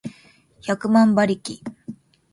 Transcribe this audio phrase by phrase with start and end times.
[0.67, 1.61] 百万馬力